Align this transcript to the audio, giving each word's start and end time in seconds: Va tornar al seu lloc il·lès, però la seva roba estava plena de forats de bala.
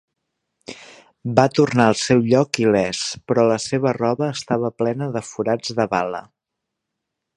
Va 1.39 1.43
tornar 1.57 1.85
al 1.91 1.97
seu 2.03 2.23
lloc 2.31 2.59
il·lès, 2.63 3.01
però 3.31 3.43
la 3.51 3.59
seva 3.67 3.93
roba 3.99 4.31
estava 4.39 4.73
plena 4.83 5.11
de 5.19 5.25
forats 5.29 5.77
de 5.83 5.87
bala. 5.97 6.25